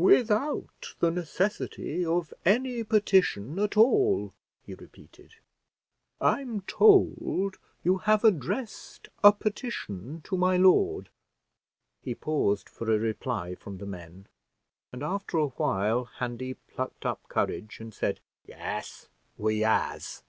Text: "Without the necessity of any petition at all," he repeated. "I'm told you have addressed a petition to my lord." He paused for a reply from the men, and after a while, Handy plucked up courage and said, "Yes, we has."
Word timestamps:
"Without 0.00 0.94
the 1.00 1.10
necessity 1.10 2.04
of 2.06 2.32
any 2.44 2.84
petition 2.84 3.58
at 3.58 3.76
all," 3.76 4.32
he 4.62 4.74
repeated. 4.74 5.32
"I'm 6.20 6.60
told 6.60 7.56
you 7.82 7.96
have 7.98 8.22
addressed 8.22 9.08
a 9.24 9.32
petition 9.32 10.20
to 10.22 10.36
my 10.36 10.56
lord." 10.56 11.08
He 12.00 12.14
paused 12.14 12.68
for 12.68 12.88
a 12.88 12.96
reply 13.00 13.56
from 13.56 13.78
the 13.78 13.86
men, 13.86 14.28
and 14.92 15.02
after 15.02 15.36
a 15.36 15.48
while, 15.48 16.04
Handy 16.04 16.54
plucked 16.54 17.04
up 17.04 17.26
courage 17.28 17.80
and 17.80 17.92
said, 17.92 18.20
"Yes, 18.46 19.08
we 19.36 19.62
has." 19.62 20.22